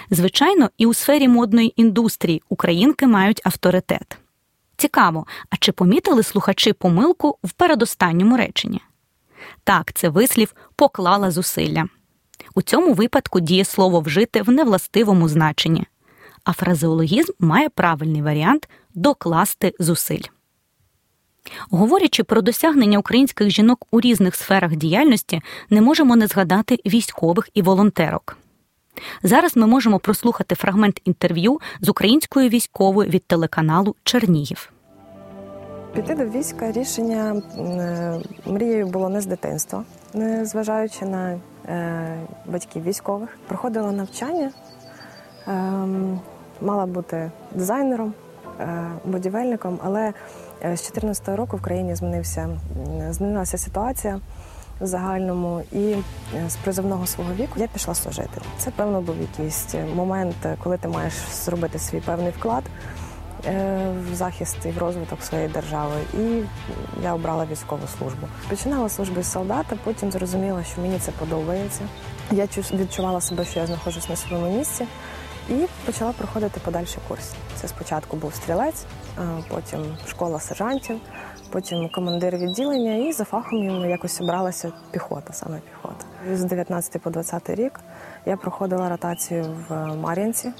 Звичайно, 0.09 0.69
і 0.77 0.85
у 0.85 0.93
сфері 0.93 1.27
модної 1.27 1.73
індустрії 1.81 2.41
українки 2.49 3.07
мають 3.07 3.41
авторитет. 3.43 4.17
Цікаво, 4.77 5.25
а 5.49 5.57
чи 5.57 5.71
помітили 5.71 6.23
слухачі 6.23 6.73
помилку 6.73 7.37
в 7.43 7.51
передостанньому 7.51 8.37
реченні? 8.37 8.81
Так, 9.63 9.93
це 9.93 10.09
вислів 10.09 10.55
поклала 10.75 11.31
зусилля. 11.31 11.85
У 12.55 12.61
цьому 12.61 12.93
випадку 12.93 13.39
діє 13.39 13.65
слово 13.65 13.99
вжити 13.99 14.41
в 14.41 14.49
невластивому 14.49 15.29
значенні, 15.29 15.85
а 16.43 16.53
фразеологізм 16.53 17.33
має 17.39 17.69
правильний 17.69 18.21
варіант 18.21 18.69
докласти 18.93 19.73
зусиль. 19.79 20.23
Говорячи 21.69 22.23
про 22.23 22.41
досягнення 22.41 22.99
українських 22.99 23.49
жінок 23.49 23.87
у 23.91 24.01
різних 24.01 24.35
сферах 24.35 24.75
діяльності, 24.75 25.41
не 25.69 25.81
можемо 25.81 26.15
не 26.15 26.27
згадати 26.27 26.79
військових 26.85 27.49
і 27.53 27.61
волонтерок. 27.61 28.37
Зараз 29.23 29.55
ми 29.55 29.67
можемо 29.67 29.99
прослухати 29.99 30.55
фрагмент 30.55 31.01
інтерв'ю 31.05 31.59
з 31.81 31.89
українською 31.89 32.49
військовою 32.49 33.09
від 33.09 33.23
телеканалу 33.23 33.95
Чернігів. 34.03 34.71
Піти 35.93 36.15
до 36.15 36.25
війська 36.25 36.71
рішення 36.71 37.41
е, 37.57 38.19
мрією 38.45 38.87
було 38.87 39.09
не 39.09 39.21
з 39.21 39.25
дитинства, 39.25 39.83
не 40.13 40.45
зважаючи 40.45 41.05
на 41.05 41.39
е, 41.65 42.17
батьків 42.45 42.83
військових. 42.83 43.37
Проходила 43.47 43.91
навчання, 43.91 44.51
ем, 45.47 46.19
мала 46.61 46.85
бути 46.85 47.31
дизайнером, 47.51 48.13
е, 48.59 48.91
будівельником, 49.05 49.79
але 49.83 50.13
з 50.61 50.61
2014 50.61 51.29
року 51.29 51.57
в 51.57 51.61
країні 51.61 51.95
змінився, 51.95 52.59
змінилася 53.09 53.57
ситуація 53.57 54.19
загальному 54.81 55.63
і 55.71 55.95
з 56.47 56.55
призовного 56.55 57.07
свого 57.07 57.33
віку 57.33 57.59
я 57.59 57.67
пішла 57.67 57.95
служити. 57.95 58.41
Це 58.57 58.71
певно 58.71 59.01
був 59.01 59.15
якийсь 59.21 59.75
момент, 59.95 60.35
коли 60.63 60.77
ти 60.77 60.87
маєш 60.87 61.13
зробити 61.13 61.79
свій 61.79 61.99
певний 61.99 62.31
вклад. 62.31 62.63
Е, 63.45 63.93
в 64.11 64.15
захист 64.15 64.57
і 64.65 64.69
в 64.69 64.77
розвиток 64.77 65.23
своєї 65.23 65.49
держави, 65.49 65.95
і 66.13 66.41
я 67.03 67.13
обрала 67.13 67.45
військову 67.51 67.87
службу. 67.97 68.27
Починала 68.49 68.89
служби 68.89 69.23
з 69.23 69.31
солдата, 69.31 69.75
потім 69.83 70.11
зрозуміла, 70.11 70.63
що 70.63 70.81
мені 70.81 70.99
це 70.99 71.11
подобається. 71.11 71.81
Я 72.31 72.47
відчувала 72.73 73.21
себе, 73.21 73.45
що 73.45 73.59
я 73.59 73.67
знаходжусь 73.67 74.09
на 74.09 74.15
своєму 74.15 74.57
місці, 74.57 74.85
і 75.49 75.67
почала 75.85 76.11
проходити 76.11 76.59
подальші 76.59 76.97
курси. 77.07 77.35
Це 77.55 77.67
спочатку 77.67 78.17
був 78.17 78.33
стрілець, 78.33 78.85
потім 79.49 79.97
школа 80.07 80.39
сержантів, 80.39 80.99
потім 81.51 81.89
командир 81.89 82.37
відділення, 82.37 82.95
і 82.95 83.11
за 83.11 83.23
фахом 83.23 83.89
якось 83.89 84.21
обралася 84.21 84.71
піхота, 84.91 85.33
саме 85.33 85.59
піхота. 85.59 86.05
З 86.33 86.43
19 86.43 87.01
по 87.01 87.09
20 87.09 87.49
рік 87.49 87.79
я 88.25 88.37
проходила 88.37 88.89
ротацію 88.89 89.55
в 89.69 89.95
Мар'янці. 89.95 90.51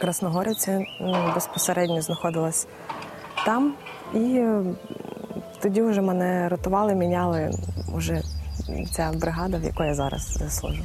Красногорівці 0.00 0.86
безпосередньо 1.34 2.02
знаходилась 2.02 2.66
там, 3.44 3.74
і 4.14 4.44
тоді 5.62 5.82
вже 5.82 6.00
мене 6.00 6.48
рятували, 6.48 6.94
міняли 6.94 7.50
вже 7.94 8.22
ця 8.92 9.12
бригада, 9.14 9.58
в 9.58 9.64
якої 9.64 9.88
я 9.88 9.94
зараз 9.94 10.56
служу. 10.58 10.84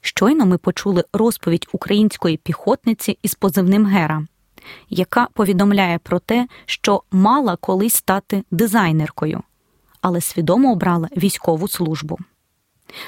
Щойно 0.00 0.46
ми 0.46 0.58
почули 0.58 1.04
розповідь 1.12 1.68
української 1.72 2.36
піхотниці 2.36 3.18
із 3.22 3.34
позивним 3.34 3.86
Гера, 3.86 4.26
яка 4.90 5.28
повідомляє 5.34 5.98
про 5.98 6.18
те, 6.18 6.48
що 6.66 7.02
мала 7.10 7.56
колись 7.56 7.94
стати 7.94 8.44
дизайнеркою, 8.50 9.42
але 10.00 10.20
свідомо 10.20 10.72
обрала 10.72 11.08
військову 11.16 11.68
службу. 11.68 12.18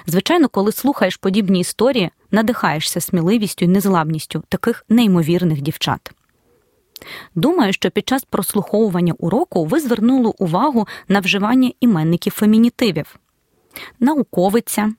Звичайно, 0.07 0.49
коли 0.49 0.73
слухаєш 0.73 1.17
подібні 1.17 1.61
історії, 1.61 2.11
надихаєшся 2.31 3.01
сміливістю 3.01 3.65
і 3.65 3.69
незламністю 3.69 4.43
таких 4.49 4.85
неймовірних 4.89 5.61
дівчат. 5.61 6.13
Думаю, 7.35 7.73
що 7.73 7.91
під 7.91 8.09
час 8.09 8.25
прослуховування 8.25 9.15
уроку 9.19 9.65
ви 9.65 9.81
звернули 9.81 10.33
увагу 10.39 10.89
на 11.09 11.21
вживання 11.21 11.73
іменників 11.81 12.33
фемінітивів 12.33 13.17
науковиця, 14.01 14.93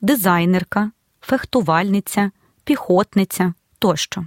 дизайнерка, 0.00 0.90
фехтувальниця, 1.20 2.30
піхотниця 2.64 3.54
тощо. 3.78 4.26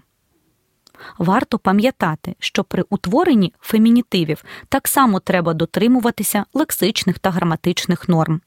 Варто 1.17 1.59
пам'ятати, 1.59 2.35
що 2.39 2.63
при 2.63 2.83
утворенні 2.89 3.53
фемінітивів 3.61 4.43
так 4.69 4.87
само 4.87 5.19
треба 5.19 5.53
дотримуватися 5.53 6.45
лексичних 6.53 7.19
та 7.19 7.29
граматичних 7.29 8.09
норм. 8.09 8.41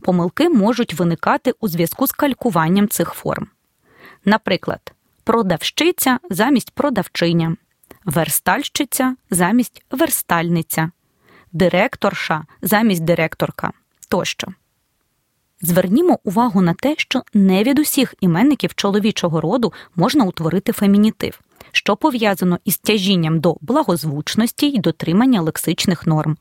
Помилки 0.00 0.48
можуть 0.48 0.94
виникати 0.94 1.54
у 1.60 1.68
зв'язку 1.68 2.06
з 2.06 2.12
калькуванням 2.12 2.88
цих 2.88 3.12
форм. 3.12 3.48
Наприклад, 4.24 4.92
продавщиця 5.24 6.18
замість 6.30 6.70
продавчиня, 6.70 7.56
верстальщиця 8.04 9.16
замість 9.30 9.84
верстальниця, 9.90 10.90
директорша 11.52 12.44
замість 12.62 13.04
директорка 13.04 13.72
тощо. 14.08 14.48
Звернімо 15.60 16.18
увагу 16.24 16.60
на 16.60 16.74
те, 16.74 16.94
що 16.98 17.22
не 17.34 17.62
від 17.62 17.78
усіх 17.78 18.14
іменників 18.20 18.74
чоловічого 18.74 19.40
роду 19.40 19.72
можна 19.96 20.24
утворити 20.24 20.72
фемінітив, 20.72 21.40
що 21.72 21.96
пов'язано 21.96 22.58
із 22.64 22.78
тяжінням 22.78 23.40
до 23.40 23.56
благозвучності 23.60 24.66
й 24.66 24.78
дотримання 24.78 25.40
лексичних 25.40 26.06
норм. 26.06 26.36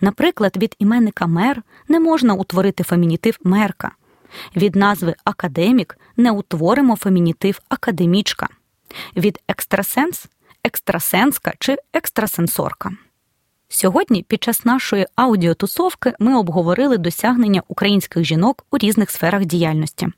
Наприклад, 0.00 0.56
від 0.56 0.76
іменника 0.78 1.26
мер 1.26 1.62
не 1.88 2.00
можна 2.00 2.34
утворити 2.34 2.84
фемінітив 2.84 3.38
мерка, 3.44 3.90
від 4.56 4.76
назви 4.76 5.14
академік 5.24 5.98
не 6.16 6.30
утворимо 6.30 6.96
фемінітив 6.96 7.60
академічка, 7.68 8.48
від 9.16 9.38
екстрасенс 9.48 10.26
екстрасенска 10.64 11.52
чи 11.58 11.76
екстрасенсорка. 11.92 12.90
Сьогодні, 13.68 14.22
під 14.22 14.42
час 14.42 14.64
нашої 14.64 15.06
аудіотусовки, 15.16 16.12
ми 16.18 16.38
обговорили 16.38 16.98
досягнення 16.98 17.62
українських 17.68 18.24
жінок 18.24 18.66
у 18.70 18.78
різних 18.78 19.10
сферах 19.10 19.44
діяльності. 19.44 20.08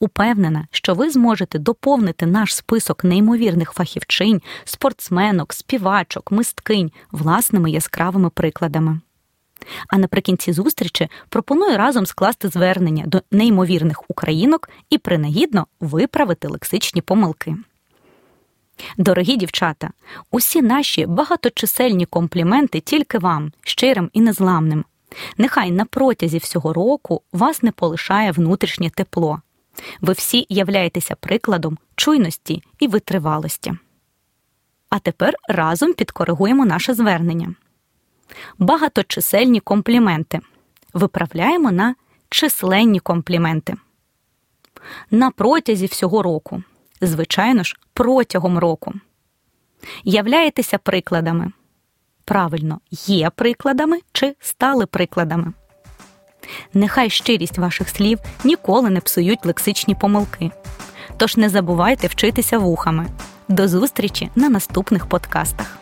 Упевнена, 0.00 0.66
що 0.70 0.94
ви 0.94 1.10
зможете 1.10 1.58
доповнити 1.58 2.26
наш 2.26 2.54
список 2.54 3.04
неймовірних 3.04 3.72
фахівчинь, 3.72 4.40
спортсменок, 4.64 5.52
співачок, 5.52 6.32
мисткинь 6.32 6.90
власними 7.10 7.70
яскравими 7.70 8.30
прикладами. 8.30 9.00
А 9.88 9.98
наприкінці 9.98 10.52
зустрічі 10.52 11.08
пропоную 11.28 11.78
разом 11.78 12.06
скласти 12.06 12.48
звернення 12.48 13.06
до 13.06 13.22
неймовірних 13.30 14.10
українок 14.10 14.68
і 14.90 14.98
принагідно 14.98 15.66
виправити 15.80 16.48
лексичні 16.48 17.00
помилки. 17.00 17.56
Дорогі 18.98 19.36
дівчата, 19.36 19.90
усі 20.30 20.62
наші 20.62 21.06
багаточисельні 21.06 22.06
компліменти 22.06 22.80
тільки 22.80 23.18
вам, 23.18 23.52
щирим 23.62 24.10
і 24.12 24.20
незламним. 24.20 24.84
Нехай 25.38 25.70
на 25.70 25.84
протязі 25.84 26.38
всього 26.38 26.72
року 26.72 27.22
вас 27.32 27.62
не 27.62 27.72
полишає 27.72 28.32
внутрішнє 28.32 28.90
тепло. 28.90 29.40
Ви 30.00 30.12
всі 30.12 30.46
являєтеся 30.48 31.14
прикладом 31.14 31.78
чуйності 31.96 32.62
і 32.78 32.88
витривалості. 32.88 33.72
А 34.88 34.98
тепер 34.98 35.34
разом 35.48 35.92
підкоригуємо 35.92 36.66
наше 36.66 36.94
звернення. 36.94 37.54
Багаточисельні 38.58 39.60
компліменти 39.60 40.40
виправляємо 40.94 41.72
на 41.72 41.94
численні 42.28 43.00
компліменти. 43.00 43.74
На 45.10 45.30
протязі 45.30 45.86
всього 45.86 46.22
року 46.22 46.62
звичайно 47.00 47.64
ж, 47.64 47.76
протягом 47.92 48.58
року. 48.58 48.94
Являєтеся 50.04 50.78
прикладами. 50.78 51.52
Правильно, 52.24 52.80
є 52.90 53.30
прикладами 53.30 53.98
чи 54.12 54.34
стали 54.40 54.86
прикладами. 54.86 55.52
Нехай 56.74 57.10
щирість 57.10 57.58
ваших 57.58 57.88
слів 57.88 58.18
ніколи 58.44 58.90
не 58.90 59.00
псують 59.00 59.46
лексичні 59.46 59.94
помилки. 59.94 60.50
Тож 61.16 61.36
не 61.36 61.48
забувайте 61.48 62.06
вчитися 62.06 62.58
вухами. 62.58 63.06
До 63.48 63.68
зустрічі 63.68 64.30
на 64.34 64.48
наступних 64.48 65.06
подкастах. 65.06 65.78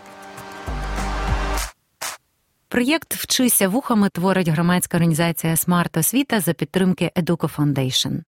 Проєкт 2.69 3.15
Вчися 3.15 3.69
вухами 3.69 4.09
творить 4.09 4.49
громадська 4.49 4.97
організація 4.97 5.57
Смарт 5.57 5.97
Освіта 5.97 6.41
за 6.41 6.53
підтримки 6.53 7.11
Educo 7.17 7.57
Foundation. 7.57 8.21